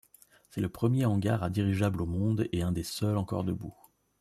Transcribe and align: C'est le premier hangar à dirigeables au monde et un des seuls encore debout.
C'est 0.49 0.61
le 0.61 0.69
premier 0.69 1.05
hangar 1.05 1.43
à 1.43 1.51
dirigeables 1.51 2.01
au 2.01 2.07
monde 2.07 2.47
et 2.53 2.63
un 2.63 2.71
des 2.71 2.81
seuls 2.81 3.17
encore 3.17 3.43
debout. 3.43 3.75